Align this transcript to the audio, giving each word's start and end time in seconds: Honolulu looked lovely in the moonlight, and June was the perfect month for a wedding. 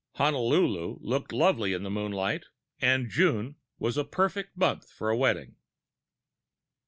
Honolulu 0.15 0.97
looked 1.01 1.31
lovely 1.31 1.73
in 1.73 1.83
the 1.83 1.91
moonlight, 1.91 2.45
and 2.79 3.07
June 3.07 3.57
was 3.77 3.97
the 3.97 4.03
perfect 4.03 4.57
month 4.57 4.89
for 4.89 5.11
a 5.11 5.15
wedding. 5.15 5.57